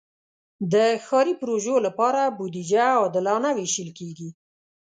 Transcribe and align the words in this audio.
د 0.73 0.75
ښاري 1.05 1.33
پروژو 1.41 1.75
لپاره 1.87 2.21
بودیجه 2.37 2.85
عادلانه 2.99 3.49
ویشل 3.57 3.89
کېږي. 3.99 4.29